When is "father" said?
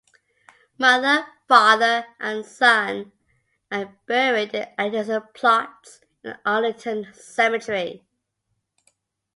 1.47-2.07